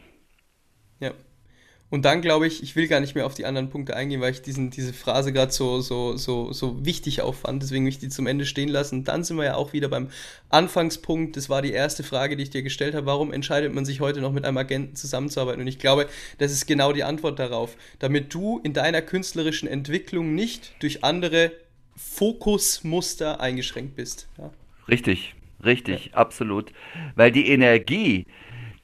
[1.94, 4.32] Und dann glaube ich, ich will gar nicht mehr auf die anderen Punkte eingehen, weil
[4.32, 7.62] ich diesen, diese Phrase gerade so, so, so, so wichtig auffand.
[7.62, 9.04] Deswegen will ich die zum Ende stehen lassen.
[9.04, 10.10] Dann sind wir ja auch wieder beim
[10.50, 11.38] Anfangspunkt.
[11.38, 13.06] Das war die erste Frage, die ich dir gestellt habe.
[13.06, 15.62] Warum entscheidet man sich heute noch mit einem Agenten zusammenzuarbeiten?
[15.62, 16.08] Und ich glaube,
[16.40, 17.78] das ist genau die Antwort darauf.
[18.00, 21.52] Damit du in deiner künstlerischen Entwicklung nicht durch andere
[21.96, 24.28] Fokusmuster eingeschränkt bist.
[24.40, 24.50] Ja?
[24.88, 26.14] Richtig, richtig, ja.
[26.14, 26.74] absolut.
[27.14, 28.26] Weil die Energie,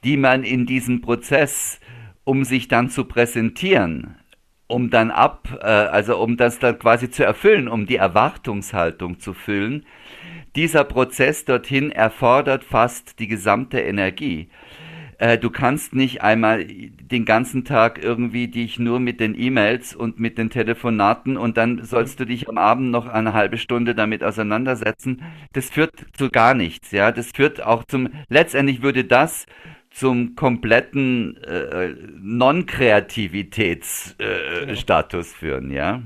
[0.03, 1.78] die man in diesem Prozess
[2.29, 4.13] um sich dann zu präsentieren,
[4.67, 9.33] um dann ab, äh, also um das dann quasi zu erfüllen, um die Erwartungshaltung zu
[9.33, 9.83] füllen.
[10.55, 14.49] Dieser Prozess dorthin erfordert fast die gesamte Energie.
[15.17, 20.19] Äh, du kannst nicht einmal den ganzen Tag irgendwie dich nur mit den E-Mails und
[20.19, 24.23] mit den Telefonaten und dann sollst du dich am Abend noch eine halbe Stunde damit
[24.23, 25.23] auseinandersetzen.
[25.53, 27.11] Das führt zu gar nichts, ja.
[27.11, 29.47] Das führt auch zum, letztendlich würde das
[29.91, 34.67] zum kompletten äh, Non-Kreativitätsstatus äh,
[35.09, 35.23] genau.
[35.23, 36.03] führen, ja?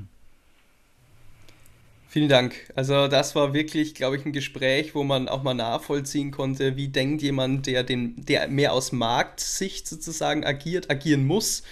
[2.14, 2.54] Vielen Dank.
[2.76, 6.86] Also das war wirklich, glaube ich, ein Gespräch, wo man auch mal nachvollziehen konnte, wie
[6.86, 11.64] denkt jemand, der, den, der mehr aus Marktsicht sozusagen agiert, agieren muss.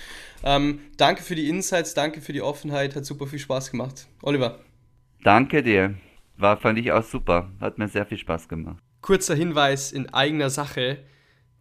[0.43, 4.09] Ähm, danke für die Insights, danke für die Offenheit, hat super viel Spaß gemacht.
[4.21, 4.59] Oliver.
[5.23, 5.95] Danke dir.
[6.37, 7.53] War, fand ich auch super.
[7.61, 8.83] Hat mir sehr viel Spaß gemacht.
[9.01, 10.99] Kurzer Hinweis in eigener Sache.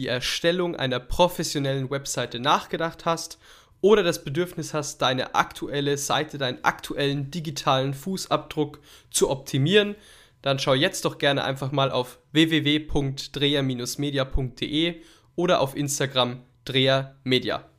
[0.00, 3.38] die Erstellung einer professionellen Webseite nachgedacht hast
[3.82, 8.80] oder das Bedürfnis hast, deine aktuelle Seite, deinen aktuellen digitalen Fußabdruck
[9.10, 9.94] zu optimieren,
[10.40, 15.02] dann schau jetzt doch gerne einfach mal auf www.dreher-media.de
[15.36, 17.69] oder auf Instagram Dreher Media.